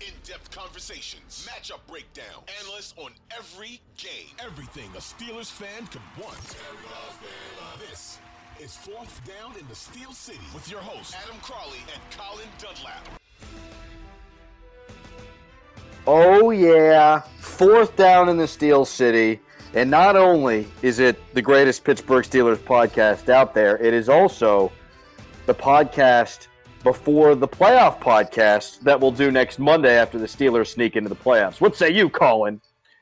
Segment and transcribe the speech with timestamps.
[0.00, 6.38] In-depth conversations, matchup breakdown, analysts on every game, everything a Steelers fan could want.
[7.80, 8.18] This
[8.60, 13.08] is Fourth Down in the Steel City with your hosts Adam Crowley and Colin Dunlap.
[16.06, 19.40] Oh yeah, fourth down in the Steel City.
[19.74, 24.70] And not only is it the greatest Pittsburgh Steelers podcast out there, it is also
[25.46, 26.46] the podcast
[26.82, 31.16] before the playoff podcast that we'll do next Monday after the Steelers sneak into the
[31.16, 31.60] playoffs.
[31.60, 32.60] What say you, Colin?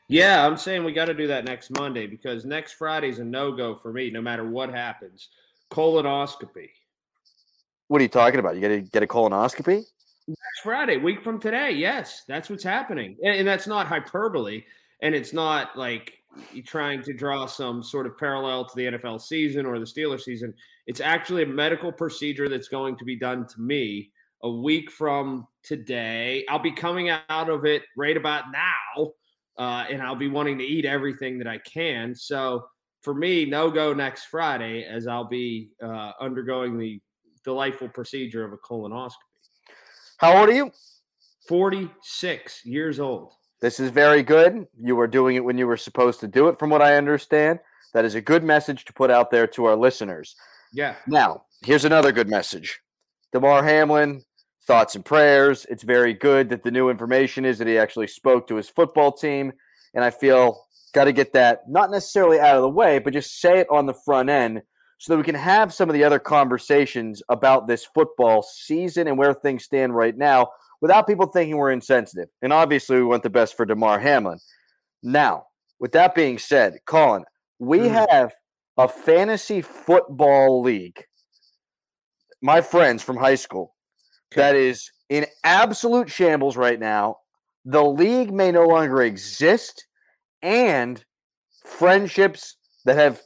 [0.09, 3.51] Yeah, I'm saying we got to do that next Monday because next Friday's a no
[3.51, 5.29] go for me, no matter what happens.
[5.69, 6.69] Colonoscopy.
[7.89, 8.55] What are you talking about?
[8.55, 9.83] You got to get a colonoscopy?
[10.27, 11.71] Next Friday, week from today.
[11.71, 13.17] Yes, that's what's happening.
[13.23, 14.63] And, and that's not hyperbole.
[15.01, 16.19] And it's not like
[16.65, 20.53] trying to draw some sort of parallel to the NFL season or the Steelers season.
[20.85, 24.11] It's actually a medical procedure that's going to be done to me
[24.43, 26.45] a week from today.
[26.49, 29.11] I'll be coming out of it right about now,
[29.57, 32.15] uh, and I'll be wanting to eat everything that I can.
[32.15, 32.65] So
[33.01, 37.01] for me, no go next Friday, as I'll be uh, undergoing the
[37.43, 39.11] delightful procedure of a colonoscopy.
[40.17, 40.71] How old are you?
[41.47, 43.33] 46 years old.
[43.61, 44.67] This is very good.
[44.79, 47.59] You were doing it when you were supposed to do it, from what I understand.
[47.93, 50.35] That is a good message to put out there to our listeners.
[50.71, 50.95] Yeah.
[51.07, 52.79] Now, here's another good message.
[53.33, 54.23] Damar Hamlin,
[54.67, 55.65] thoughts and prayers.
[55.69, 59.11] It's very good that the new information is that he actually spoke to his football
[59.11, 59.53] team.
[59.93, 60.61] And I feel
[60.93, 63.85] got to get that not necessarily out of the way, but just say it on
[63.85, 64.61] the front end
[64.99, 69.17] so that we can have some of the other conversations about this football season and
[69.17, 70.49] where things stand right now
[70.81, 72.29] without people thinking we're insensitive.
[72.41, 74.39] And obviously, we want the best for Damar Hamlin.
[75.03, 75.45] Now,
[75.79, 77.23] with that being said, Colin,
[77.59, 78.09] we mm.
[78.09, 78.33] have
[78.77, 81.03] a fantasy football league,
[82.41, 83.75] my friends from high school,
[84.31, 84.41] okay.
[84.41, 87.17] that is in absolute shambles right now.
[87.65, 89.85] The league may no longer exist,
[90.41, 91.03] and
[91.65, 92.55] friendships
[92.85, 93.21] that have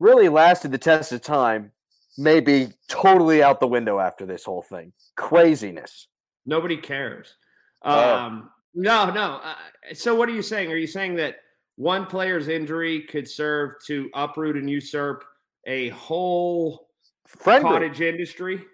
[0.00, 1.72] really lasted the test of time
[2.18, 4.92] may be totally out the window after this whole thing.
[5.16, 6.08] Craziness.
[6.46, 7.34] Nobody cares.
[7.82, 9.40] Um, no, no.
[9.42, 9.54] Uh,
[9.94, 10.70] so what are you saying?
[10.70, 11.36] Are you saying that
[11.76, 15.24] one player's injury could serve to uproot and usurp
[15.66, 16.88] a whole
[17.26, 17.70] Friendly.
[17.70, 18.64] cottage industry?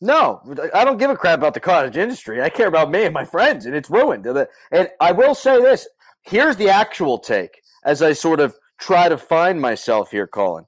[0.00, 0.42] No,
[0.74, 2.42] I don't give a crap about the cottage industry.
[2.42, 4.26] I care about me and my friends, and it's ruined.
[4.26, 5.88] And I will say this:
[6.22, 7.62] here's the actual take.
[7.84, 10.66] As I sort of try to find myself here, Colin,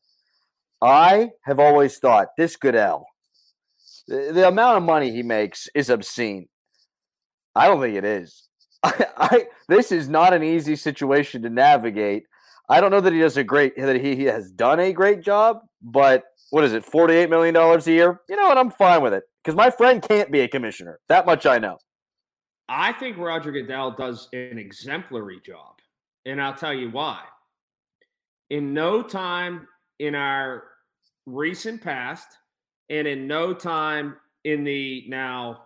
[0.80, 3.08] I have always thought this good Goodell
[4.09, 6.49] the, the amount of money he makes is obscene.
[7.55, 8.49] I don't think it is.
[8.83, 12.25] I, I this is not an easy situation to navigate.
[12.69, 15.23] I don't know that he does a great that he, he has done a great
[15.23, 18.21] job, but what is it, forty eight million dollars a year?
[18.29, 18.59] You know what?
[18.59, 20.99] I'm fine with it because my friend can't be a commissioner.
[21.09, 21.79] That much I know.
[22.69, 25.77] I think Roger Goodell does an exemplary job,
[26.27, 27.23] and I'll tell you why.
[28.51, 29.67] In no time
[29.99, 30.65] in our
[31.27, 32.27] recent past,
[32.91, 35.65] and in no time in the now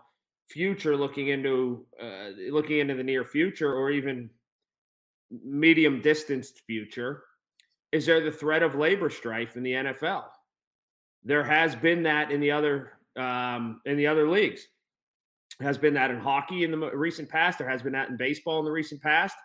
[0.48, 4.28] future looking into uh, looking into the near future or even
[5.44, 7.22] medium distanced future
[7.90, 10.24] is there the threat of labor strife in the NFL
[11.24, 14.66] there has been that in the other um, in the other leagues.
[15.60, 17.58] Has been that in hockey in the recent past.
[17.58, 19.36] There has been that in baseball in the recent past.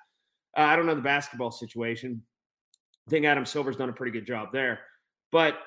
[0.57, 2.23] Uh, I don't know the basketball situation.
[3.07, 4.79] I think Adam Silver's done a pretty good job there.
[5.31, 5.59] But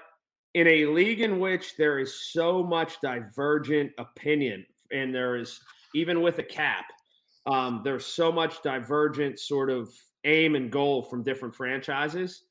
[0.55, 5.61] in a league in which there is so much divergent opinion, and there is
[5.95, 6.87] even with a cap,
[7.47, 9.89] um, there's so much divergent sort of
[10.25, 12.45] aim and goal from different franchises.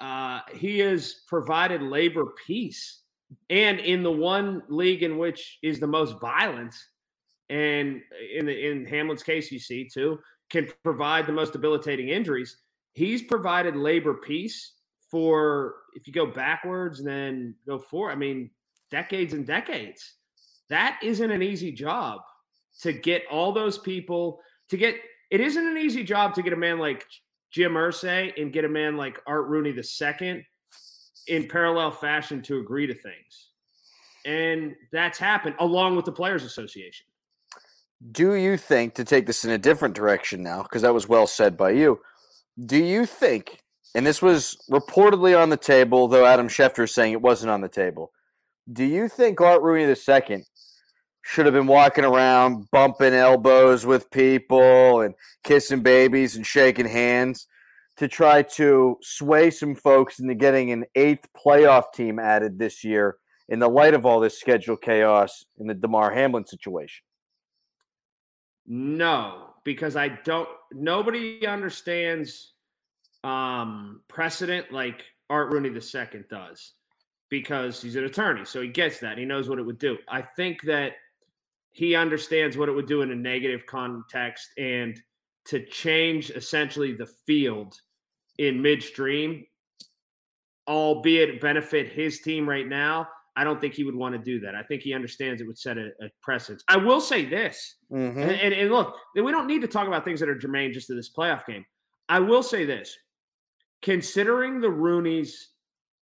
[0.00, 3.02] Uh, he has provided labor peace,
[3.50, 6.74] and in the one league in which is the most violent,
[7.50, 8.00] and
[8.34, 10.18] in the in Hamlin's case, you see too,
[10.50, 12.56] can provide the most debilitating injuries.
[12.94, 14.74] He's provided labor peace
[15.12, 18.50] for if you go backwards and then go forward, I mean,
[18.90, 20.14] decades and decades.
[20.70, 22.20] That isn't an easy job
[22.80, 24.96] to get all those people to get.
[25.30, 27.04] It isn't an easy job to get a man like
[27.50, 30.44] Jim Irsay and get a man like Art Rooney second
[31.28, 33.50] in parallel fashion to agree to things.
[34.24, 37.06] And that's happened along with the Players Association.
[38.10, 41.26] Do you think, to take this in a different direction now, because that was well
[41.26, 42.00] said by you,
[42.66, 43.61] do you think,
[43.94, 47.60] and this was reportedly on the table, though Adam Schefter is saying it wasn't on
[47.60, 48.12] the table,
[48.72, 50.44] do you think Art Rooney II
[51.22, 57.46] should have been walking around bumping elbows with people and kissing babies and shaking hands
[57.96, 63.16] to try to sway some folks into getting an eighth playoff team added this year
[63.48, 67.04] in the light of all this schedule chaos in the Damar Hamlin situation?
[68.66, 70.48] No, because I don't.
[70.72, 72.54] Nobody understands
[73.24, 76.72] um, precedent like Art Rooney II does,
[77.28, 79.18] because he's an attorney, so he gets that.
[79.18, 79.96] He knows what it would do.
[80.08, 80.92] I think that
[81.70, 85.00] he understands what it would do in a negative context and
[85.46, 87.74] to change essentially the field
[88.38, 89.44] in midstream,
[90.68, 93.08] albeit benefit his team right now.
[93.34, 94.54] I don't think he would want to do that.
[94.54, 96.62] I think he understands it would set a, a precedence.
[96.68, 98.20] I will say this, mm-hmm.
[98.20, 100.88] and, and, and look, we don't need to talk about things that are germane just
[100.88, 101.64] to this playoff game.
[102.10, 102.94] I will say this
[103.82, 105.32] considering the Rooneys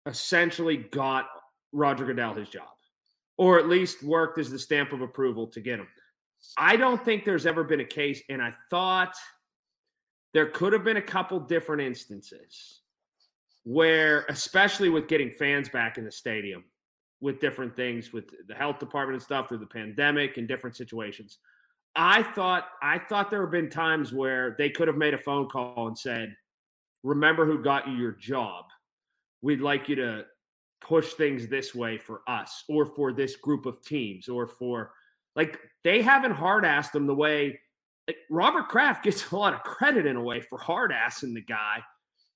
[0.05, 1.27] essentially got
[1.71, 2.69] Roger Goodell his job,
[3.37, 5.87] or at least worked as the stamp of approval to get him.
[6.57, 9.15] I don't think there's ever been a case, and I thought
[10.33, 12.81] there could have been a couple different instances
[13.63, 16.63] where, especially with getting fans back in the stadium,
[17.19, 21.39] with different things with the health department and stuff through the pandemic and different situations.
[21.95, 25.47] I thought I thought there have been times where they could have made a phone
[25.47, 26.35] call and said,
[27.05, 28.65] "Remember who got you your job?
[29.41, 30.25] We'd like you to
[30.81, 34.91] push things this way for us or for this group of teams or for
[35.35, 37.59] like they haven't hard assed them the way
[38.07, 41.41] like, Robert Kraft gets a lot of credit in a way for hard assing the
[41.41, 41.81] guy,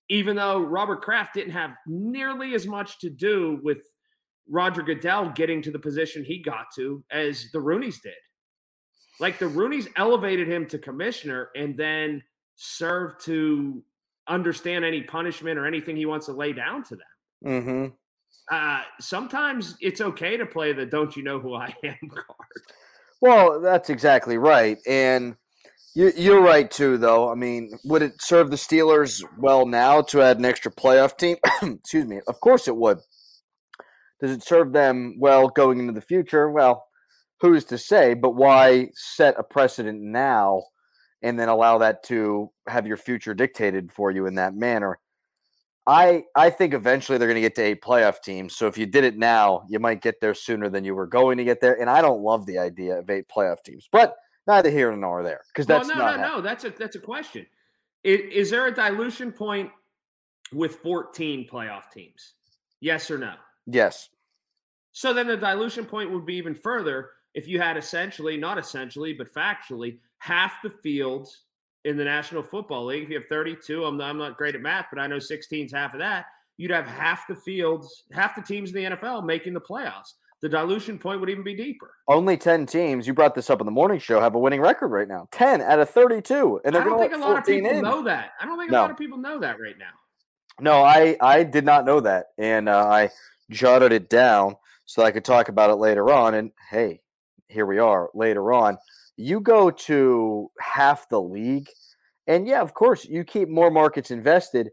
[0.10, 3.80] even though Robert Kraft didn't have nearly as much to do with
[4.48, 8.14] Roger Goodell getting to the position he got to as the Rooneys did.
[9.20, 12.24] Like the Rooneys elevated him to commissioner and then
[12.56, 13.84] served to
[14.30, 17.08] understand any punishment or anything he wants to lay down to them.
[17.46, 17.86] Mm-hmm.
[18.52, 22.50] Uh, sometimes it's okay to play the "Don't you know who I am" card.
[23.22, 25.36] Well, that's exactly right, and
[25.94, 26.98] you're right too.
[26.98, 31.18] Though I mean, would it serve the Steelers well now to add an extra playoff
[31.18, 31.38] team?
[31.62, 32.22] Excuse me.
[32.28, 33.00] Of course it would.
[34.22, 36.50] Does it serve them well going into the future?
[36.50, 36.86] Well,
[37.40, 38.14] who's to say?
[38.14, 40.64] But why set a precedent now
[41.22, 45.00] and then allow that to have your future dictated for you in that manner?
[45.88, 48.56] I I think eventually they're going to get to eight playoff teams.
[48.56, 51.38] So if you did it now, you might get there sooner than you were going
[51.38, 51.80] to get there.
[51.80, 55.42] And I don't love the idea of eight playoff teams, but neither here nor there
[55.48, 56.28] because that's well, no, no, happening.
[56.28, 56.42] no.
[56.42, 57.46] That's a that's a question.
[58.04, 59.72] Is, is there a dilution point
[60.54, 62.34] with 14 playoff teams?
[62.82, 63.34] Yes or no?
[63.66, 64.10] Yes.
[64.92, 69.14] So then the dilution point would be even further if you had essentially, not essentially,
[69.14, 71.44] but factually, half the fields
[71.86, 73.04] in the National Football League.
[73.04, 75.66] If you have 32, I'm not, I'm not great at math, but I know 16
[75.66, 76.26] is half of that.
[76.58, 80.14] You'd have half the fields, half the teams in the NFL making the playoffs.
[80.42, 81.92] The dilution point would even be deeper.
[82.08, 84.88] Only 10 teams, you brought this up in the morning show, have a winning record
[84.88, 85.28] right now.
[85.32, 86.62] 10 out of 32.
[86.64, 87.82] And I don't think a lot of people in.
[87.82, 88.32] know that.
[88.40, 88.80] I don't think no.
[88.80, 89.92] a lot of people know that right now.
[90.62, 92.28] No, I, I did not know that.
[92.38, 93.10] And uh, I
[93.50, 94.56] jotted it down
[94.86, 96.34] so I could talk about it later on.
[96.34, 97.02] And hey,
[97.48, 98.78] here we are later on.
[99.22, 101.68] You go to half the league,
[102.26, 104.70] and yeah, of course, you keep more markets invested.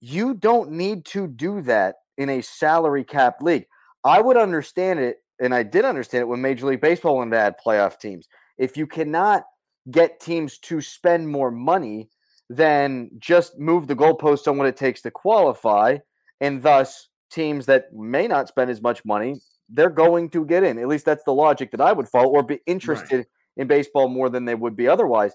[0.00, 3.66] You don't need to do that in a salary cap league.
[4.02, 7.38] I would understand it, and I did understand it when Major League Baseball wanted to
[7.38, 8.28] add playoff teams.
[8.56, 9.44] If you cannot
[9.90, 12.08] get teams to spend more money,
[12.48, 15.98] then just move the goalposts on what it takes to qualify,
[16.40, 19.36] and thus teams that may not spend as much money,
[19.68, 20.78] they're going to get in.
[20.78, 23.26] At least that's the logic that I would follow or be interested right.
[23.60, 25.32] In baseball more than they would be otherwise.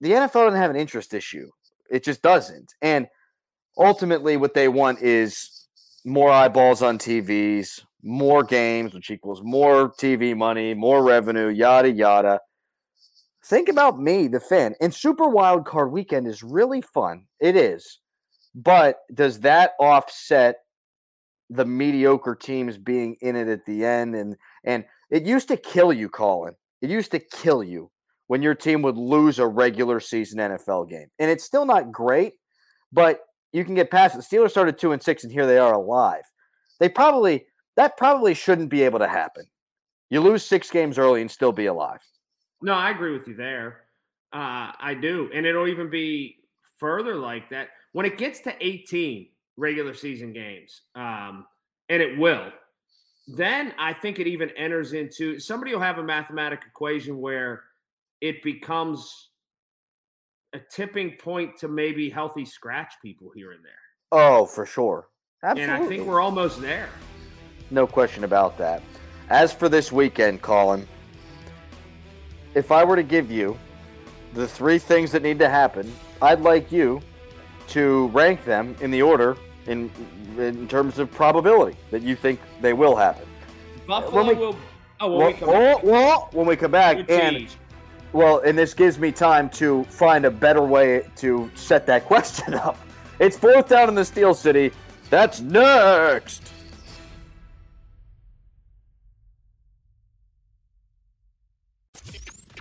[0.00, 1.50] The NFL doesn't have an interest issue.
[1.90, 2.74] It just doesn't.
[2.80, 3.08] And
[3.76, 5.66] ultimately, what they want is
[6.04, 12.40] more eyeballs on TVs, more games, which equals more TV money, more revenue, yada, yada.
[13.44, 14.74] Think about me, the fan.
[14.80, 17.26] And Super Wild Card Weekend is really fun.
[17.40, 18.00] It is.
[18.54, 20.58] But does that offset
[21.50, 25.92] the mediocre teams being in it at the end and and it used to kill
[25.92, 27.90] you Colin it used to kill you
[28.26, 32.34] when your team would lose a regular season NFL game and it's still not great
[32.92, 33.20] but
[33.52, 34.18] you can get past it.
[34.18, 36.24] The Steelers started 2 and 6 and here they are alive.
[36.78, 39.44] They probably that probably shouldn't be able to happen.
[40.10, 42.00] You lose 6 games early and still be alive.
[42.62, 43.82] No I agree with you there.
[44.32, 46.36] Uh, I do and it'll even be
[46.78, 47.68] further like that.
[47.92, 51.46] When it gets to 18 regular season games, um,
[51.88, 52.50] and it will.
[53.26, 57.64] Then I think it even enters into somebody will have a mathematical equation where
[58.20, 59.30] it becomes
[60.54, 63.72] a tipping point to maybe healthy scratch people here and there.
[64.12, 65.08] Oh, for sure.
[65.42, 65.74] Absolutely.
[65.74, 66.88] And I think we're almost there.
[67.70, 68.82] No question about that.
[69.28, 70.86] As for this weekend, Colin,
[72.54, 73.58] if I were to give you
[74.34, 75.92] the three things that need to happen,
[76.22, 77.00] I'd like you
[77.68, 79.90] to rank them in the order in
[80.38, 83.26] in terms of probability that you think they will happen.
[83.86, 84.56] Buffalo we, will.
[85.00, 85.82] Oh, when well, we come back.
[85.82, 87.48] Well, when we come back, and
[88.12, 92.54] well, and this gives me time to find a better way to set that question
[92.54, 92.78] up.
[93.18, 94.72] It's fourth down in the Steel City.
[95.10, 96.52] That's next.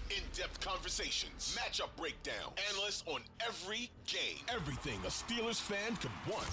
[0.10, 1.35] In-depth conversations,
[1.76, 6.48] matchup breakdown, analysts on every game, everything a Steelers fan could want.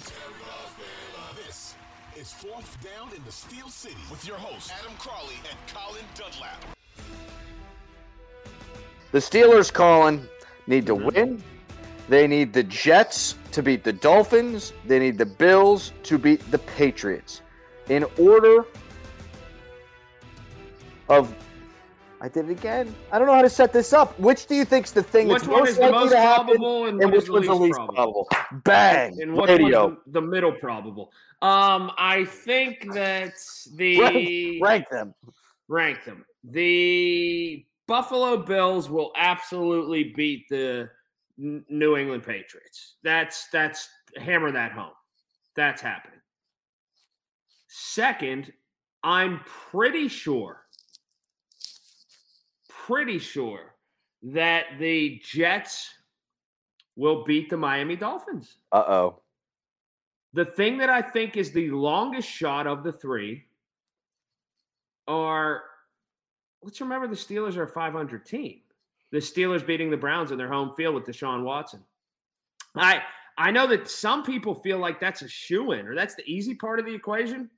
[1.47, 1.75] This
[2.19, 6.65] is Fourth Down in the Steel City with your hosts Adam Crowley and Colin Dunlap.
[9.13, 10.27] The Steelers, Colin,
[10.67, 11.43] need to win.
[12.09, 14.73] They need the Jets to beat the Dolphins.
[14.87, 17.43] They need the Bills to beat the Patriots.
[17.89, 18.65] In order
[21.09, 21.35] of
[22.23, 22.95] I did it again.
[23.11, 24.17] I don't know how to set this up.
[24.21, 27.13] Which do you think's the thing which that's most likely most to happen, and, and
[27.13, 28.29] which one's the least probable?
[28.31, 28.61] probable?
[28.63, 29.21] Bang!
[29.21, 29.99] And which Radio.
[30.07, 31.11] the middle probable?
[31.43, 33.35] Um, I think that
[33.75, 35.15] the rank, rank them.
[35.67, 36.25] Rank them.
[36.45, 40.91] The Buffalo Bills will absolutely beat the
[41.37, 42.95] New England Patriots.
[43.03, 44.93] That's that's hammer that home.
[45.57, 46.21] That's happening.
[47.67, 48.53] Second,
[49.03, 50.62] I'm pretty sure
[52.87, 53.75] pretty sure
[54.23, 55.91] that the Jets
[56.97, 58.57] will beat the Miami Dolphins.
[58.71, 59.23] Uh oh.
[60.35, 63.45] The thing that I think is the longest shot of the three
[65.07, 65.63] are
[66.63, 68.61] let's remember the Steelers are a 500 team.
[69.11, 71.81] The Steelers beating the Browns in their home field with Deshaun Watson.
[72.77, 73.03] I
[73.37, 76.55] I know that some people feel like that's a shoe in or that's the easy
[76.55, 77.51] part of the equation.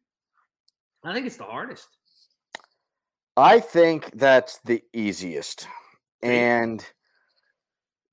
[1.05, 1.89] I think it's the hardest.
[3.37, 5.67] I think that's the easiest.
[6.23, 6.85] And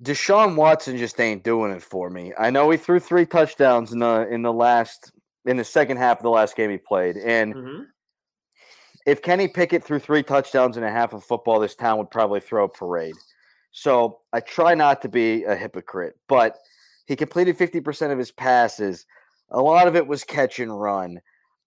[0.04, 2.34] Deshaun Watson just ain't doing it for me.
[2.38, 5.12] I know he threw three touchdowns in the in the last
[5.46, 7.18] in the second half of the last game he played.
[7.18, 7.84] And mm-hmm.
[9.06, 12.40] if Kenny Pickett threw three touchdowns in a half of football, this town would probably
[12.40, 13.16] throw a parade.
[13.72, 16.58] So I try not to be a hypocrite, but
[17.06, 19.06] he completed 50% of his passes.
[19.52, 21.22] A lot of it was catch and run.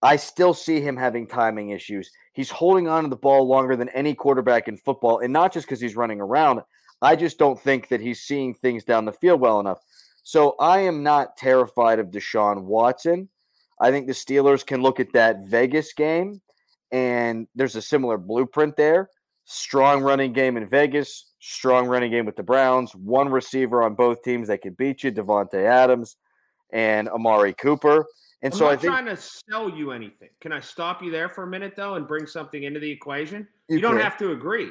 [0.04, 2.10] I still see him having timing issues.
[2.34, 5.66] He's holding on to the ball longer than any quarterback in football, and not just
[5.66, 6.60] because he's running around.
[7.00, 9.78] I just don't think that he's seeing things down the field well enough.
[10.22, 13.30] So I am not terrified of Deshaun Watson.
[13.80, 16.42] I think the Steelers can look at that Vegas game,
[16.92, 19.08] and there's a similar blueprint there.
[19.46, 24.22] Strong running game in Vegas, strong running game with the Browns, one receiver on both
[24.22, 26.16] teams that can beat you, Davante Adams
[26.72, 28.06] and Amari Cooper.
[28.44, 30.28] And I'm so not I think trying to sell you anything.
[30.40, 33.48] Can I stop you there for a minute though and bring something into the equation?
[33.68, 34.70] You, you don't have to agree.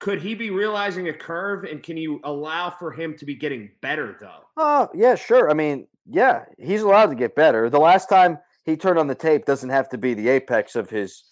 [0.00, 3.70] Could he be realizing a curve and can you allow for him to be getting
[3.82, 4.40] better though?
[4.56, 5.48] Oh, yeah, sure.
[5.48, 7.70] I mean, yeah, he's allowed to get better.
[7.70, 10.90] The last time he turned on the tape doesn't have to be the apex of
[10.90, 11.22] his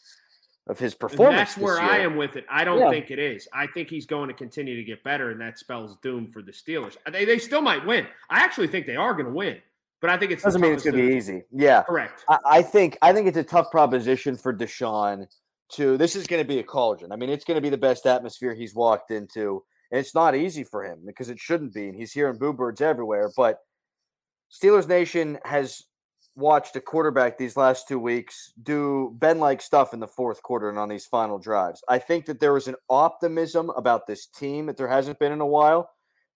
[0.68, 1.30] of his performance.
[1.30, 1.90] And that's where year.
[1.90, 2.44] I am with it.
[2.48, 2.90] I don't yeah.
[2.90, 3.48] think it is.
[3.52, 6.52] I think he's going to continue to get better, and that spells doom for the
[6.52, 6.96] Steelers.
[7.10, 8.06] They, they still might win.
[8.28, 9.56] I actually think they are going to win.
[10.00, 11.42] But I think it's doesn't mean it's going to be easy.
[11.50, 12.24] Yeah, correct.
[12.28, 15.26] I, I, think I think it's a tough proposition for Deshaun.
[15.72, 17.12] To this is going to be a cauldron.
[17.12, 20.34] I mean, it's going to be the best atmosphere he's walked into, and it's not
[20.34, 21.88] easy for him because it shouldn't be.
[21.88, 23.30] And he's hearing boo birds everywhere.
[23.36, 23.58] But
[24.50, 25.82] Steelers Nation has
[26.38, 30.70] watched a quarterback these last two weeks do Ben like stuff in the fourth quarter
[30.70, 31.82] and on these final drives.
[31.88, 35.40] I think that there is an optimism about this team that there hasn't been in
[35.40, 35.90] a while.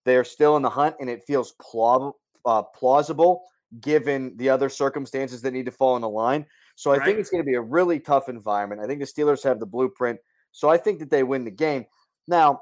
[0.05, 2.19] They're still in the hunt, and it feels plausible.
[2.45, 3.45] Uh, plausible
[3.81, 6.45] given the other circumstances that need to fall in the line.
[6.75, 7.07] So I right.
[7.07, 8.81] think it's going to be a really tough environment.
[8.83, 10.19] I think the Steelers have the blueprint.
[10.53, 11.87] So I think that they win the game.
[12.29, 12.61] Now,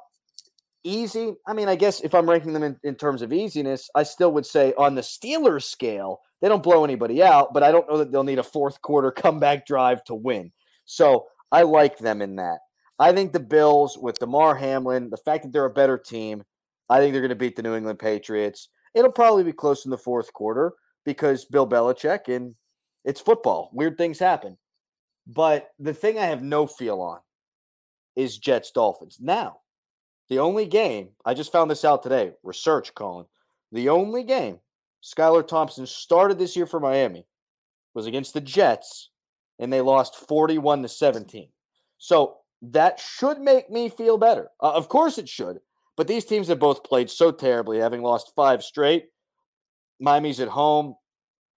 [0.84, 1.34] easy.
[1.46, 4.32] I mean, I guess if I'm ranking them in, in terms of easiness, I still
[4.32, 7.99] would say on the Steelers scale, they don't blow anybody out, but I don't know
[7.99, 10.52] that they'll need a fourth quarter comeback drive to win.
[10.84, 12.58] So I like them in that.
[12.99, 16.44] I think the Bills with Damar Hamlin, the fact that they're a better team,
[16.88, 18.68] I think they're going to beat the New England Patriots.
[18.94, 22.54] It'll probably be close in the fourth quarter because Bill Belichick and
[23.04, 23.70] it's football.
[23.73, 24.56] Weird things happen.
[25.26, 27.20] But the thing I have no feel on
[28.16, 29.18] is Jets Dolphins.
[29.20, 29.59] Now,
[30.28, 33.26] the only game, I just found this out today, research, Colin.
[33.73, 34.59] The only game
[35.02, 37.26] Skylar Thompson started this year for Miami
[37.94, 39.11] was against the Jets
[39.59, 41.49] and they lost 41 to 17.
[41.99, 44.49] So that should make me feel better.
[44.61, 45.61] Uh, of course it should.
[46.00, 49.09] But these teams have both played so terribly, having lost five straight.
[50.00, 50.95] Miami's at home.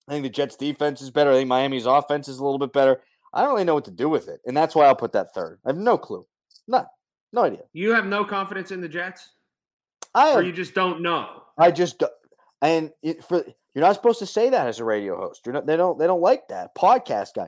[0.06, 1.32] I think the Jets' defense is better.
[1.32, 3.00] I think Miami's offense is a little bit better.
[3.34, 4.42] I don't really know what to do with it.
[4.46, 5.60] And that's why I'll put that third.
[5.66, 6.28] I have no clue.
[6.68, 6.86] None.
[7.32, 7.62] No idea.
[7.72, 9.30] You have no confidence in the Jets?
[10.14, 11.44] I have, or you just don't know?
[11.58, 12.12] I just don't.
[12.62, 15.44] And it, for you're not supposed to say that as a radio host.
[15.46, 15.66] You're not.
[15.66, 15.98] They don't.
[15.98, 17.48] They don't like that podcast guy.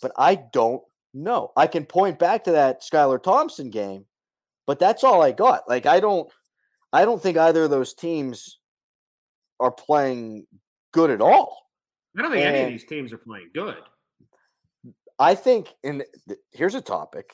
[0.00, 0.82] But I don't
[1.14, 1.52] know.
[1.56, 4.06] I can point back to that Skylar Thompson game,
[4.66, 5.68] but that's all I got.
[5.68, 6.30] Like I don't.
[6.92, 8.58] I don't think either of those teams
[9.58, 10.46] are playing
[10.92, 11.66] good at all.
[12.18, 13.76] I don't think and any of these teams are playing good.
[15.18, 16.04] I think, and
[16.50, 17.32] here's a topic.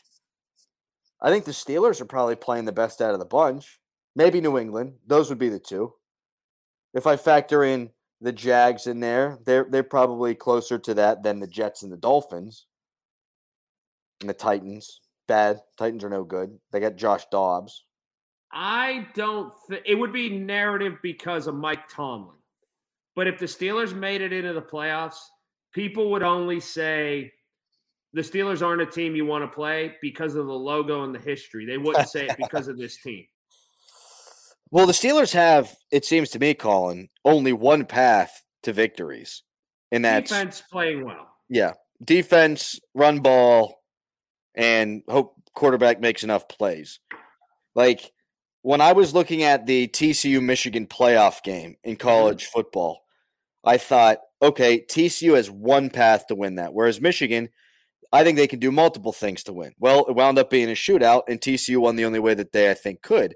[1.20, 3.80] I think the Steelers are probably playing the best out of the bunch.
[4.14, 4.94] Maybe New England.
[5.06, 5.92] Those would be the two.
[6.94, 11.40] If I factor in the Jags in there, they're they're probably closer to that than
[11.40, 12.66] the Jets and the Dolphins.
[14.20, 15.00] And the Titans.
[15.28, 15.60] Bad.
[15.76, 16.58] Titans are no good.
[16.72, 17.84] They got Josh Dobbs.
[18.52, 22.34] I don't think it would be narrative because of Mike Tomlin.
[23.14, 25.18] But if the Steelers made it into the playoffs,
[25.72, 27.32] people would only say
[28.14, 31.18] the Steelers aren't a team you want to play because of the logo and the
[31.18, 31.66] history.
[31.66, 33.26] They wouldn't say it because of this team.
[34.70, 39.42] Well, the Steelers have, it seems to me, Colin, only one path to victories.
[39.92, 41.28] And that's defense playing well.
[41.48, 41.72] Yeah.
[42.04, 43.77] Defense, run ball,
[44.58, 47.00] and hope quarterback makes enough plays.
[47.74, 48.12] Like
[48.60, 52.06] when I was looking at the TCU Michigan playoff game in mm-hmm.
[52.06, 53.04] college football,
[53.64, 56.74] I thought, okay, TCU has one path to win that.
[56.74, 57.48] Whereas Michigan,
[58.12, 59.72] I think they can do multiple things to win.
[59.78, 62.70] Well, it wound up being a shootout, and TCU won the only way that they,
[62.70, 63.34] I think, could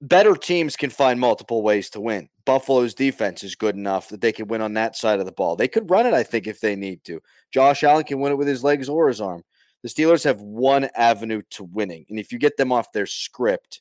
[0.00, 2.28] better teams can find multiple ways to win.
[2.44, 5.56] Buffalo's defense is good enough that they can win on that side of the ball.
[5.56, 7.20] They could run it, I think, if they need to.
[7.52, 9.42] Josh Allen can win it with his legs or his arm.
[9.82, 12.04] The Steelers have one avenue to winning.
[12.08, 13.80] And if you get them off their script,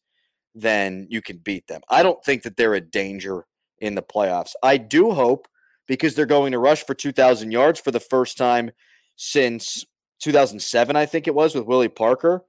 [0.55, 1.81] then you can beat them.
[1.89, 3.45] I don't think that they're a danger
[3.79, 4.53] in the playoffs.
[4.63, 5.47] I do hope
[5.87, 8.71] because they're going to rush for 2,000 yards for the first time
[9.15, 9.85] since
[10.21, 12.45] 2007, I think it was, with Willie Parker.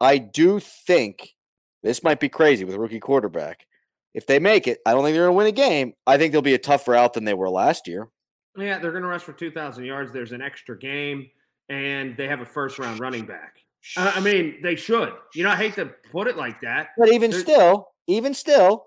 [0.00, 1.34] I do think
[1.82, 3.66] this might be crazy with a rookie quarterback.
[4.14, 5.92] If they make it, I don't think they're going to win a game.
[6.06, 8.08] I think they'll be a tougher out than they were last year.
[8.56, 10.12] Yeah, they're going to rush for 2,000 yards.
[10.12, 11.30] There's an extra game,
[11.68, 13.56] and they have a first round running back.
[13.96, 15.12] I mean, they should.
[15.34, 16.88] You know, I hate to put it like that.
[16.98, 18.86] But even still, even still,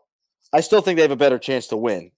[0.54, 2.12] I still think they have a better chance to win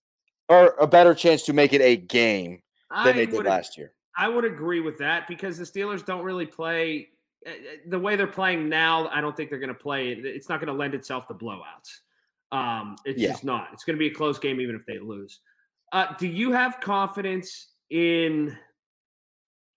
[0.50, 3.94] or a better chance to make it a game than I they did last year.
[4.18, 7.10] I would agree with that because the Steelers don't really play
[7.46, 7.54] uh, uh,
[7.88, 10.10] the way they're playing now, I don't think they're going to play.
[10.12, 12.00] It's not going to lend itself to blowouts.
[12.52, 13.30] Um, it's yeah.
[13.30, 13.70] just not.
[13.74, 15.40] It's going to be a close game, even if they lose.
[15.92, 18.56] Uh, do you have confidence in?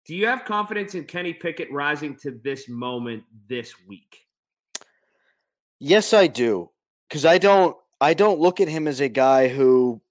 [0.06, 4.24] Do you have confidence in Kenny Pickett rising to this moment this week?
[5.80, 6.70] Yes, I do.
[7.08, 7.76] Because I don't.
[8.00, 10.02] I don't look at him as a guy who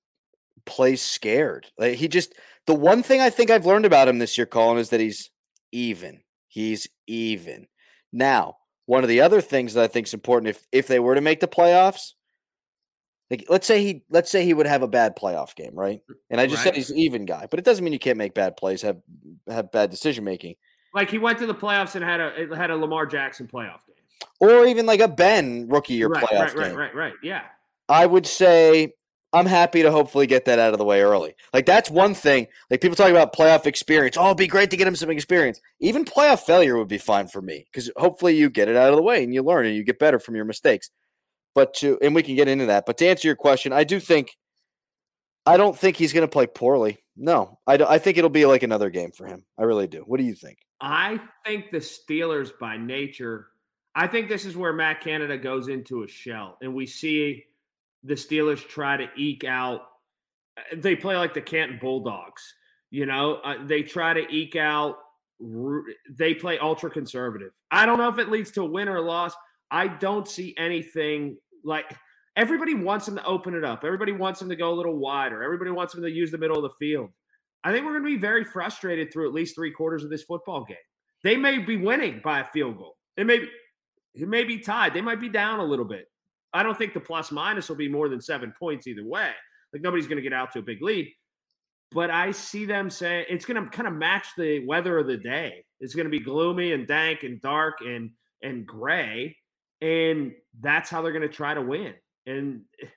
[0.65, 1.67] plays scared.
[1.77, 2.33] Like he just.
[2.67, 5.29] The one thing I think I've learned about him this year, Colin, is that he's
[5.71, 6.21] even.
[6.47, 7.67] He's even.
[8.11, 11.15] Now, one of the other things that I think is important if if they were
[11.15, 12.14] to make the playoffs,
[13.31, 16.01] like let's say he let's say he would have a bad playoff game, right?
[16.29, 16.65] And I just right.
[16.65, 18.97] said he's an even guy, but it doesn't mean you can't make bad plays, have
[19.47, 20.55] have bad decision making.
[20.93, 24.29] Like he went to the playoffs and had a had a Lamar Jackson playoff game,
[24.39, 26.75] or even like a Ben rookie year right, playoff right, game.
[26.75, 27.41] Right, right, right, yeah.
[27.89, 28.93] I would say
[29.33, 31.35] I'm happy to hopefully get that out of the way early.
[31.51, 32.47] Like that's one thing.
[32.69, 34.17] Like people talk about playoff experience.
[34.17, 35.59] Oh, it'd be great to get him some experience.
[35.81, 38.95] Even playoff failure would be fine for me because hopefully you get it out of
[38.95, 40.89] the way and you learn and you get better from your mistakes.
[41.55, 42.85] But to and we can get into that.
[42.85, 44.37] But to answer your question, I do think
[45.45, 46.97] I don't think he's going to play poorly.
[47.15, 49.45] No, I, I think it'll be like another game for him.
[49.57, 49.99] I really do.
[49.99, 50.57] What do you think?
[50.81, 53.47] I think the Steelers, by nature,
[53.95, 57.45] I think this is where Matt Canada goes into a shell, and we see
[58.03, 59.81] the Steelers try to eke out.
[60.57, 62.41] Uh, they play like the Canton Bulldogs.
[62.91, 64.97] You know, uh, they try to eke out.
[66.09, 67.51] They play ultra conservative.
[67.71, 69.33] I don't know if it leads to win or loss.
[69.71, 71.95] I don't see anything like
[72.35, 73.83] everybody wants them to open it up.
[73.83, 75.43] Everybody wants them to go a little wider.
[75.43, 77.09] Everybody wants them to use the middle of the field.
[77.63, 80.23] I think we're going to be very frustrated through at least three quarters of this
[80.23, 80.77] football game.
[81.23, 82.95] They may be winning by a field goal.
[83.17, 83.49] It may be,
[84.13, 84.93] it may be tied.
[84.93, 86.05] They might be down a little bit.
[86.53, 89.31] I don't think the plus minus will be more than seven points either way.
[89.73, 91.11] Like nobody's going to get out to a big lead.
[91.91, 95.17] But I see them say it's going to kind of match the weather of the
[95.17, 95.65] day.
[95.79, 99.35] It's going to be gloomy and dank and dark and and gray,
[99.81, 101.93] and that's how they're going to try to win.
[102.25, 102.87] And eh,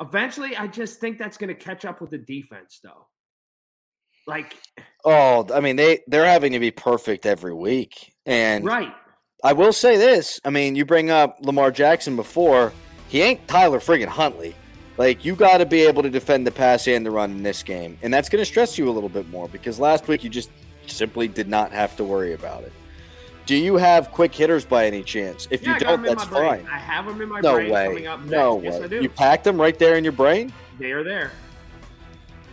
[0.00, 3.06] eventually, I just think that's going to catch up with the defense, though.
[4.26, 8.92] Like, eh Oh, I mean they they're having to be perfect every week, and right.
[9.42, 10.38] I will say this.
[10.44, 12.72] I mean, you bring up Lamar Jackson before.
[13.08, 14.54] He ain't Tyler friggin' Huntley.
[14.98, 17.62] Like, you got to be able to defend the pass and the run in this
[17.62, 17.98] game.
[18.02, 20.50] And that's going to stress you a little bit more because last week you just
[20.86, 22.72] simply did not have to worry about it.
[23.50, 25.48] Do you have quick hitters by any chance?
[25.50, 26.64] If Yeah, you don't, that's fine.
[26.70, 27.86] I have them in my No brain way.
[27.88, 28.30] coming up next.
[28.30, 28.84] No yes, way.
[28.84, 29.02] I do.
[29.02, 30.52] You packed them right there in your brain?
[30.78, 31.32] they are there.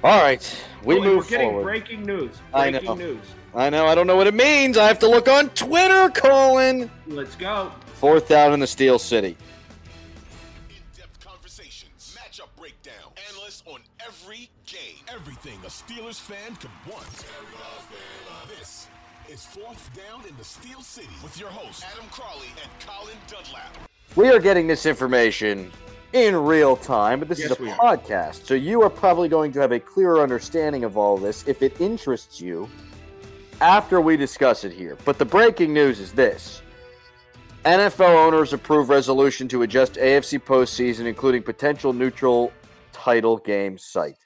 [0.03, 0.41] All right.
[0.83, 1.63] We Well, move We're getting forward.
[1.65, 2.31] breaking news.
[2.51, 2.95] I Breaking know.
[2.95, 3.19] news.
[3.53, 3.85] I know.
[3.85, 4.75] I don't know what it means.
[4.75, 6.89] I have to look on Twitter, Colin.
[7.05, 7.71] Let's go.
[7.93, 9.37] Fourth down in the Steel City.
[10.67, 17.05] In-depth conversations, matchup breakdown, analysts on every game, everything a Steelers fan could want.
[18.49, 18.87] This
[19.31, 23.77] is fourth down in the Steel City with your hosts Adam Crowley and Colin Dunlap.
[24.15, 25.71] We are getting this information
[26.13, 27.77] in real time, but this Yes, is a we are.
[27.77, 28.45] podcast.
[28.45, 31.79] So you are probably going to have a clearer understanding of all this if it
[31.81, 32.69] interests you
[33.59, 34.97] after we discuss it here.
[35.03, 36.61] But the breaking news is this
[37.65, 42.53] NFL owners approve resolution to adjust AFC postseason, including potential neutral
[42.93, 44.17] title game site.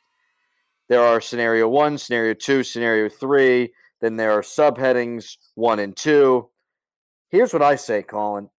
[0.89, 3.71] There are scenario one, scenario two, scenario three.
[4.01, 6.49] Then there are subheadings one and two.
[7.29, 8.49] Here's what I say, Colin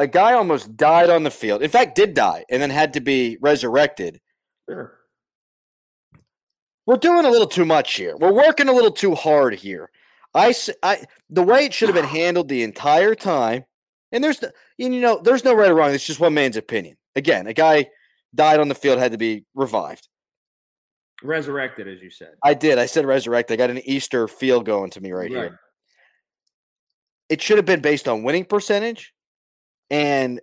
[0.00, 1.62] a guy almost died on the field.
[1.62, 4.18] In fact, did die and then had to be resurrected.
[4.68, 4.96] Sure.
[6.86, 8.16] We're doing a little too much here.
[8.16, 9.90] We're working a little too hard here.
[10.34, 13.66] I, I the way it should have been handled the entire time,
[14.10, 15.92] and there's, the- and you know, there's no right or wrong.
[15.92, 16.96] It's just one man's opinion.
[17.14, 17.86] Again, a guy
[18.34, 20.08] died on the field, had to be revived.
[21.22, 22.32] Resurrected, as you said.
[22.42, 22.78] I did.
[22.78, 23.50] I said resurrect.
[23.50, 25.60] I got an Easter feel going to me right, here.
[27.28, 29.12] It should have been based on winning percentage,
[29.90, 30.40] and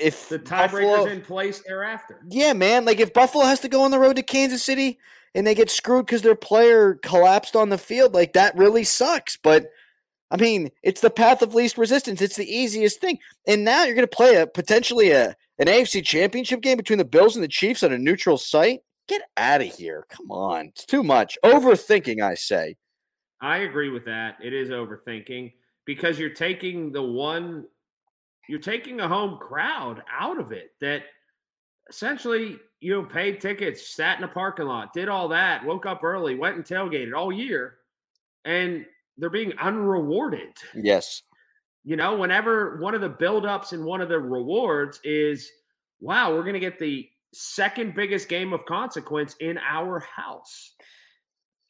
[0.00, 2.20] if The tiebreaker's in place thereafter.
[2.28, 2.84] Yeah, man.
[2.84, 4.98] Like if Buffalo has to go on the road to Kansas City
[5.34, 9.36] and they get screwed because their player collapsed on the field, like that really sucks.
[9.36, 9.66] But
[10.30, 12.22] I mean, it's the path of least resistance.
[12.22, 13.18] It's the easiest thing.
[13.46, 17.04] And now you're going to play a potentially a an AFC Championship game between the
[17.04, 18.80] Bills and the Chiefs on a neutral site.
[19.10, 20.06] Get out of here!
[20.08, 22.22] Come on, it's too much overthinking.
[22.22, 22.76] I say.
[23.40, 24.36] I agree with that.
[24.40, 25.52] It is overthinking
[25.84, 27.64] because you're taking the one,
[28.48, 31.02] you're taking a home crowd out of it that
[31.88, 36.04] essentially, you know, paid tickets, sat in a parking lot, did all that, woke up
[36.04, 37.78] early, went and tailgated all year,
[38.44, 38.86] and
[39.18, 40.52] they're being unrewarded.
[40.72, 41.22] Yes.
[41.82, 45.50] You know, whenever one of the buildups and one of the rewards is,
[45.98, 50.74] wow, we're going to get the second biggest game of consequence in our house.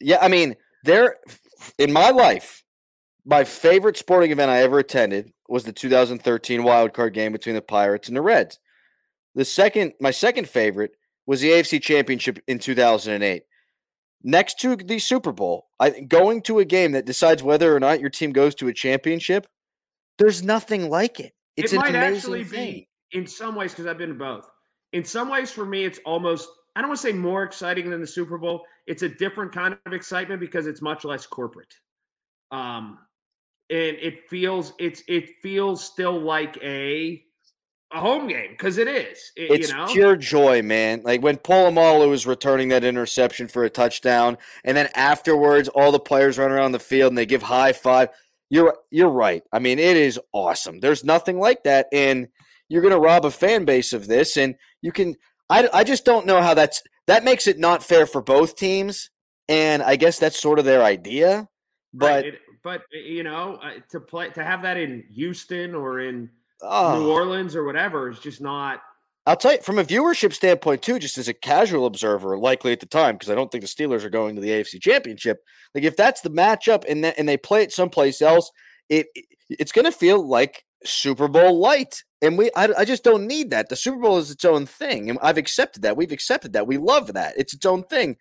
[0.01, 1.16] Yeah, I mean, there
[1.79, 2.64] in my life,
[3.25, 7.62] my favorite sporting event I ever attended was the 2013 wild card game between the
[7.62, 8.59] Pirates and the Reds.
[9.35, 10.92] The second, my second favorite
[11.27, 13.42] was the AFC Championship in 2008.
[14.23, 18.01] Next to the Super Bowl, I going to a game that decides whether or not
[18.01, 19.46] your team goes to a championship.
[20.18, 21.33] There's nothing like it.
[21.57, 22.73] It's it might amazing actually thing.
[22.73, 24.49] be in some ways because I've been to both.
[24.92, 28.00] In some ways, for me, it's almost I don't want to say more exciting than
[28.00, 28.64] the Super Bowl.
[28.87, 31.74] It's a different kind of excitement because it's much less corporate.
[32.53, 32.98] Um,
[33.70, 37.22] and it feels it's it feels still like a
[37.92, 39.33] a home game because it is.
[39.37, 41.03] It- It's you know, pure joy, man.
[41.05, 45.90] Like when Paul Polamalu was returning that interception for a touchdown, and then afterwards, all
[45.90, 48.11] the players run around the field and they give high five.
[48.48, 49.42] You're you're right.
[49.53, 50.81] I mean, it is awesome.
[50.81, 52.29] There's nothing like that, and
[52.71, 55.17] you're gonna rob a fan base of this, and you can.
[55.51, 59.11] I I just don't know how that's that makes it not fair for both teams,
[59.49, 61.49] and I guess that's sort of their idea.
[61.93, 66.01] But right, it- but you know, uh, to play to have that in Houston or
[66.01, 66.31] in
[66.63, 67.01] oh.
[67.01, 68.81] New Orleans or whatever is just not.
[69.27, 72.81] I'll tell you from a viewership standpoint too, just as a casual observer, likely at
[72.81, 75.43] the time, because I don't think the Steelers are going to the AFC Championship.
[75.75, 78.51] Like if that's the matchup and that, and they play it someplace else,
[78.89, 83.05] it, it it's going to feel like Super Bowl light, and we I, I just
[83.05, 83.69] don't need that.
[83.69, 85.97] The Super Bowl is its own thing, and I've accepted that.
[85.97, 86.66] We've accepted that.
[86.66, 87.35] We love that.
[87.37, 88.16] It's its own thing.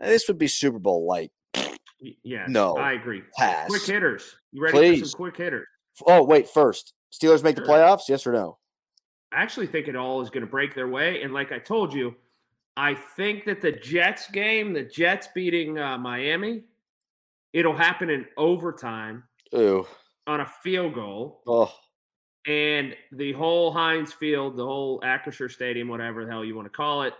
[0.00, 1.30] This would be Super Bowl light.
[2.24, 3.22] Yeah, No, I agree.
[3.38, 3.68] pass.
[3.68, 4.34] Quick hitters.
[4.50, 5.10] You ready for Please.
[5.12, 5.66] some quick hitters?
[6.06, 8.08] Oh wait, first Steelers make the playoffs?
[8.08, 8.58] Yes or no?
[9.32, 11.22] I actually think it all is going to break their way.
[11.22, 12.14] And like I told you,
[12.76, 16.64] I think that the Jets game, the Jets beating uh, Miami,
[17.52, 19.22] it'll happen in overtime
[19.54, 19.86] Ooh,
[20.26, 21.42] on a field goal.
[21.46, 21.72] oh,
[22.46, 26.76] And the whole Heinz Field, the whole Acrisure Stadium, whatever the hell you want to
[26.76, 27.14] call it,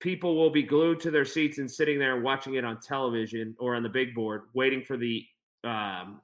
[0.00, 3.74] people will be glued to their seats and sitting there watching it on television or
[3.74, 5.24] on the big board, waiting for the
[5.64, 6.20] um,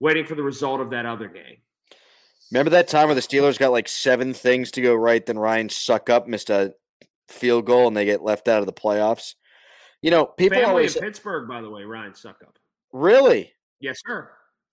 [0.00, 1.56] waiting for the result of that other game.
[2.52, 5.68] Remember that time where the Steelers got like seven things to go right, then Ryan
[5.68, 6.74] Succop, missed a
[7.28, 9.34] field goal, and they get left out of the playoffs?
[10.02, 12.56] You know, people Family always in Pittsburgh, by the way, Ryan Succop.
[12.92, 13.52] really.
[13.80, 14.30] Yes, sir.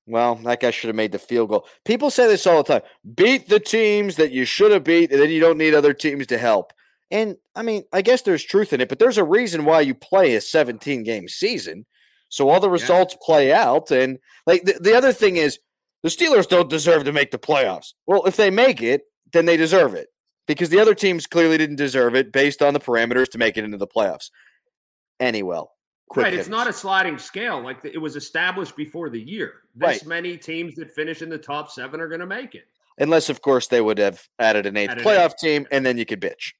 [0.07, 1.67] Well, that guy should have made the field goal.
[1.83, 5.21] People say this all the time: beat the teams that you should have beat, and
[5.21, 6.71] then you don't need other teams to help.
[7.11, 9.93] And I mean, I guess there's truth in it, but there's a reason why you
[9.93, 11.85] play a 17 game season.
[12.29, 13.91] So all the results play out.
[13.91, 15.59] And like the, the other thing is,
[16.03, 17.93] the Steelers don't deserve to make the playoffs.
[18.05, 20.07] Well, if they make it, then they deserve it
[20.47, 23.63] because the other teams clearly didn't deserve it based on the parameters to make it
[23.63, 24.29] into the playoffs.
[25.19, 25.61] Anyway,
[26.09, 26.33] quick right.
[26.33, 27.61] It's not a sliding scale.
[27.61, 29.61] Like the, it was established before the year.
[29.75, 30.05] This Right.
[30.05, 32.65] many teams that finish in the top seven are going to make it.
[32.99, 35.37] unless, of course, they would have added an eighth Added playoff eight.
[35.39, 36.53] team, and then you could bitch.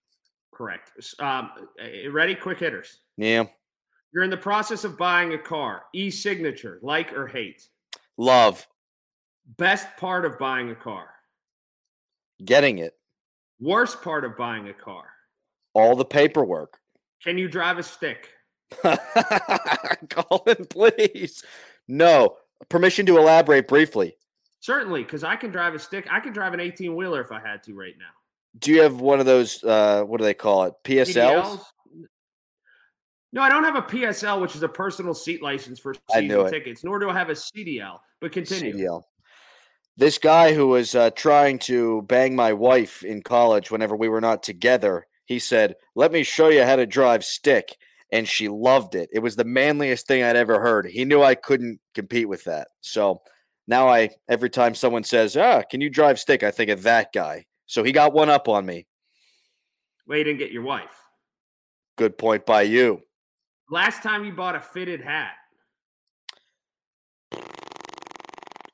[0.53, 0.91] Correct.
[1.19, 1.49] Um,
[2.12, 2.36] ready?
[2.36, 2.97] Quick hitters.
[3.17, 3.45] Yeah,
[4.13, 5.83] You're in the process of buying a car.
[5.93, 7.67] E signature, like or hate.
[8.17, 8.67] love
[9.57, 11.07] Best part of buying a car.
[12.43, 12.93] getting it.
[13.60, 15.05] Worst part of buying a car.
[15.73, 16.77] All the paperwork.
[17.23, 18.29] Can you drive a stick?
[20.10, 21.43] Colin, please.
[21.88, 22.38] No.
[22.69, 24.15] Permission to elaborate briefly.
[24.60, 26.08] Certainly, because I can drive a stick.
[26.12, 28.06] I can drive an 18 wheeler if I had to right now.
[28.60, 29.63] Do you have one of those?
[29.63, 30.73] Uh, what do they call it?
[30.84, 31.15] PSLs?
[31.15, 31.63] PDLs?
[33.34, 36.84] No, I don't have a PSL, which is a personal seat license for season tickets,
[36.84, 37.99] nor do I have a CDL.
[38.19, 38.75] But continue.
[38.75, 39.03] CDL.
[39.95, 44.21] This guy who was uh, trying to bang my wife in college whenever we were
[44.21, 47.77] not together, he said, "Let me show you how to drive stick,"
[48.12, 49.10] and she loved it.
[49.12, 50.86] It was the manliest thing I'd ever heard.
[50.86, 53.22] He knew I couldn't compete with that, so
[53.67, 57.12] now I every time someone says, "Ah, can you drive stick?" I think of that
[57.13, 57.46] guy.
[57.65, 58.88] So he got one up on me.
[60.08, 60.91] Well, you didn't get your wife.
[61.98, 63.02] Good point by you.
[63.70, 65.34] Last time you bought a fitted hat.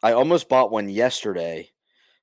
[0.04, 1.72] I almost bought one yesterday.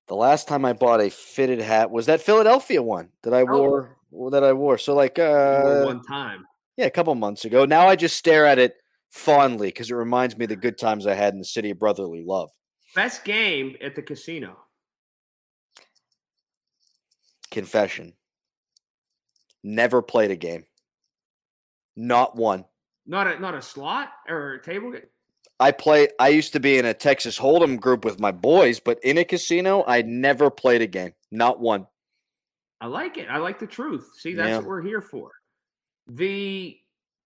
[0.06, 3.96] The last time I bought a fitted hat was that Philadelphia one that I wore.
[4.30, 4.76] That I wore.
[4.76, 6.46] So like, uh, one time.
[6.80, 7.66] Yeah, a couple months ago.
[7.66, 8.74] Now I just stare at it
[9.10, 11.78] fondly because it reminds me of the good times I had in the city of
[11.78, 12.50] brotherly love.
[12.94, 14.56] Best game at the casino.
[17.50, 18.14] Confession.
[19.62, 20.64] Never played a game.
[21.96, 22.64] Not one.
[23.06, 25.02] Not a not a slot or a table game.
[25.58, 26.08] I play.
[26.18, 29.24] I used to be in a Texas Hold'em group with my boys, but in a
[29.24, 31.12] casino, I never played a game.
[31.30, 31.86] Not one.
[32.80, 33.26] I like it.
[33.28, 34.08] I like the truth.
[34.16, 34.56] See, that's Yeah.
[34.58, 35.32] what we're here for.
[36.14, 36.76] The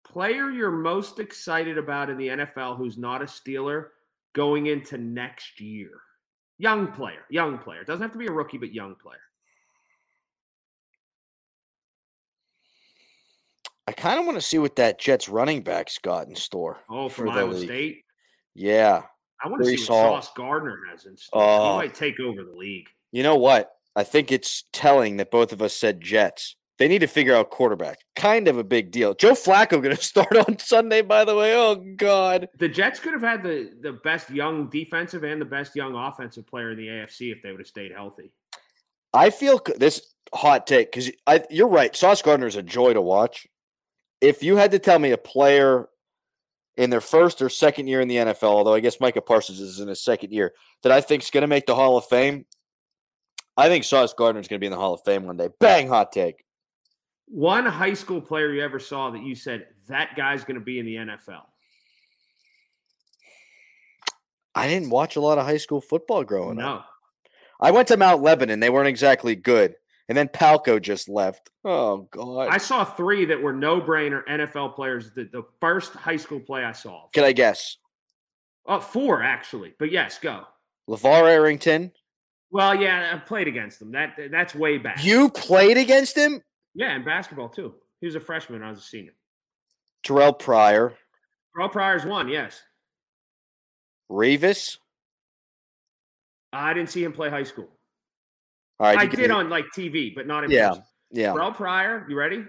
[0.06, 3.86] player you're most excited about in the NFL who's not a Steeler
[4.34, 5.90] going into next year.
[6.58, 7.82] Young player, young player.
[7.84, 9.18] Doesn't have to be a rookie, but young player.
[13.86, 16.78] I kind of want to see what that Jets running back's got in store.
[16.88, 17.68] Oh, for from the Iowa league.
[17.68, 18.04] State.
[18.54, 19.02] Yeah.
[19.42, 20.22] I want to see what Hall.
[20.22, 21.42] Sauce Gardner has in store.
[21.42, 21.72] Oh.
[21.72, 22.88] he might take over the league.
[23.12, 23.70] You know what?
[23.96, 26.56] I think it's telling that both of us said Jets.
[26.84, 28.00] They need to figure out quarterback.
[28.14, 29.14] Kind of a big deal.
[29.14, 31.56] Joe Flacco going to start on Sunday, by the way.
[31.56, 32.50] Oh God.
[32.58, 36.46] The Jets could have had the, the best young defensive and the best young offensive
[36.46, 38.32] player in the AFC if they would have stayed healthy.
[39.14, 41.10] I feel this hot take because
[41.48, 41.96] you're right.
[41.96, 43.46] Sauce Gardner is a joy to watch.
[44.20, 45.88] If you had to tell me a player
[46.76, 49.80] in their first or second year in the NFL, although I guess Micah Parsons is
[49.80, 52.44] in his second year, that I think is going to make the Hall of Fame,
[53.56, 55.48] I think Sauce Gardner is going to be in the Hall of Fame one day.
[55.58, 56.43] Bang, hot take.
[57.26, 60.78] One high school player you ever saw that you said that guy's going to be
[60.78, 61.42] in the NFL.
[64.54, 66.64] I didn't watch a lot of high school football growing up.
[66.64, 66.82] No.
[67.60, 68.60] I went to Mount Lebanon.
[68.60, 69.74] They weren't exactly good.
[70.08, 71.50] And then Palco just left.
[71.64, 72.48] Oh, God.
[72.50, 75.12] I saw three that were no brainer NFL players.
[75.12, 77.08] The, the first high school play I saw.
[77.12, 77.78] Can I guess?
[78.66, 79.74] Oh, four actually.
[79.78, 80.44] But yes, go.
[80.88, 81.92] LaVar Arrington.
[82.50, 83.92] Well, yeah, I played against them.
[83.92, 85.02] That that's way back.
[85.02, 86.40] You played against him?
[86.74, 87.74] Yeah, and basketball too.
[88.00, 88.62] He was a freshman.
[88.62, 89.12] I was a senior.
[90.04, 90.94] Terrelle Pryor.
[91.56, 92.28] Earl Pryor's one.
[92.28, 92.60] Yes,
[94.10, 94.78] Revis.
[96.52, 97.68] I didn't see him play high school.
[98.80, 98.98] All right.
[98.98, 100.70] I did on like TV, but not in Yeah.
[100.70, 100.84] person.
[101.10, 101.34] Yeah.
[101.34, 102.44] Earl Pryor, you ready?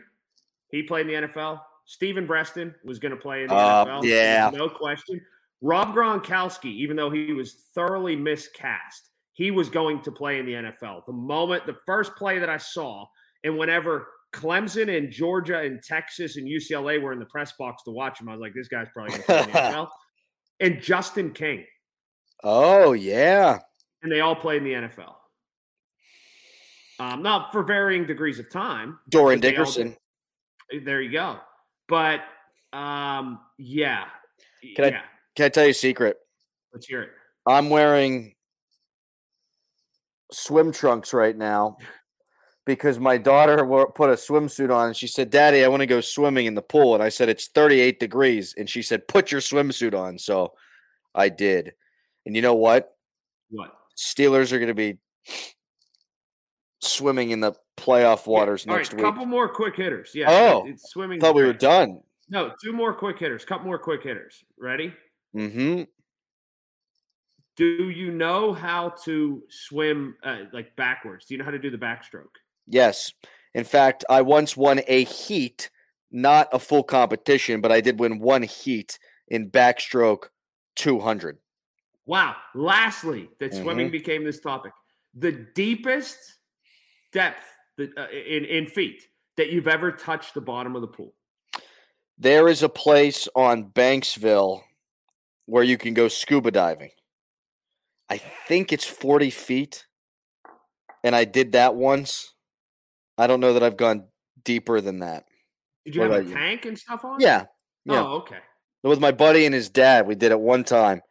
[0.69, 1.61] He played in the NFL.
[1.85, 4.03] Stephen Breaston was going to play in the Uh, NFL.
[4.05, 4.49] yeah.
[4.53, 5.23] no question.
[5.61, 10.53] Rob Gronkowski, even though he was thoroughly miscast, he was going to play in the
[10.55, 11.03] NFL.
[11.05, 13.05] The moment, the first play that I saw,
[13.43, 17.91] and whenever Clemson and Georgia and Texas and UCLA were in the press box to
[17.91, 19.87] watch him, I was like, this guy's probably going to play in the NFL.
[20.59, 21.63] And Justin King,
[22.43, 23.59] Oh, yeah.
[24.03, 25.13] and they all played in the NFL.
[26.99, 29.95] Um, not for varying degrees of time, Dorin Dickerson.
[30.83, 31.39] There you go.
[31.87, 32.21] But
[32.73, 34.05] um, yeah,
[34.75, 35.01] Can I- yeah.
[35.35, 36.15] Can I tell you a secret?
[36.73, 37.09] Let's hear it.
[37.45, 38.33] I'm wearing
[40.31, 41.77] swim trunks right now
[42.65, 43.57] because my daughter
[43.93, 46.61] put a swimsuit on and she said, Daddy, I want to go swimming in the
[46.61, 46.95] pool.
[46.95, 48.55] And I said, It's 38 degrees.
[48.57, 50.17] And she said, Put your swimsuit on.
[50.17, 50.53] So
[51.13, 51.73] I did.
[52.25, 52.95] And you know what?
[53.51, 53.73] What?
[53.95, 54.97] Steelers are going to be
[56.81, 59.05] swimming in the playoff waters All next right, week.
[59.05, 60.11] A couple more quick hitters.
[60.13, 60.25] Yeah.
[60.29, 61.19] Oh, it's swimming.
[61.19, 62.01] I thought we were done.
[62.29, 63.45] No, two more quick hitters.
[63.45, 64.43] Couple more quick hitters.
[64.59, 64.93] Ready?
[65.35, 65.83] Mm-hmm.
[67.55, 71.25] Do you know how to swim uh, like backwards?
[71.25, 72.35] Do you know how to do the backstroke?
[72.67, 73.13] Yes.
[73.53, 75.69] In fact, I once won a heat,
[76.11, 80.29] not a full competition, but I did win one heat in backstroke
[80.75, 81.37] 200.
[82.05, 82.35] Wow.
[82.53, 83.91] Lastly, that swimming Mhm.
[83.91, 84.73] became this topic.
[85.13, 86.37] The deepest
[87.11, 87.45] depth
[87.77, 91.13] that, uh, in in feet that you've ever touched the bottom of the pool.
[92.17, 94.63] There is a place on Banksville
[95.45, 96.91] where you can go scuba diving.
[98.09, 99.87] I think it's 40 feet.
[101.03, 102.34] And I did that once.
[103.17, 104.05] I don't know that I've gone
[104.43, 105.25] deeper than that.
[105.85, 106.33] Did you What have a you?
[106.35, 107.19] tank and stuff on?
[107.19, 107.45] Yeah.
[107.85, 108.03] Yeah.
[108.03, 108.37] Oh, okay.
[108.83, 111.01] With my buddy and his dad, we did it one time.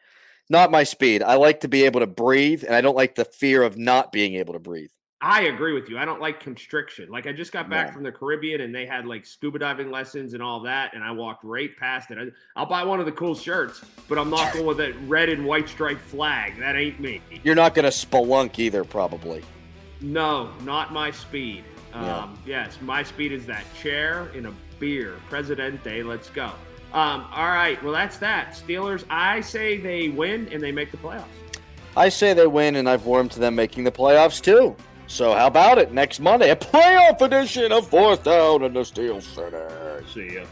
[0.50, 1.22] Not my speed.
[1.22, 4.12] I like to be able to breathe, and I don't like the fear of not
[4.12, 4.90] being able to breathe.
[5.20, 5.96] I agree with you.
[5.96, 7.08] I don't like constriction.
[7.08, 7.92] Like I just got back No.
[7.94, 11.12] from the Caribbean and they had like scuba diving lessons and all that, and I
[11.12, 12.18] walked right past it.
[12.18, 12.26] I,
[12.60, 15.46] I'll buy one of the cool shirts, but I'm not going with that red and
[15.46, 16.58] white striped flag.
[16.58, 17.22] That ain't me.
[17.42, 19.42] You're not going to spelunk either, probably.
[20.02, 21.64] No, not my speed.
[21.94, 22.18] Yeah.
[22.18, 25.16] Um, yes, my speed is that chair in a beer.
[25.28, 26.50] Presidente, let's go.
[26.92, 28.52] Um, all right, well that's that.
[28.52, 29.04] Steelers.
[29.10, 31.24] I say they win and they make the playoffs.
[31.96, 34.74] I say they win, and I've warmed to them making the playoffs too.
[35.06, 39.20] So how about it next Monday, a playoff edition of Fourth Down in the Steel
[39.20, 40.02] Center.
[40.12, 40.44] See ya.